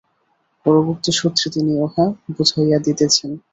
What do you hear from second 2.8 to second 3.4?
দিতেছেন।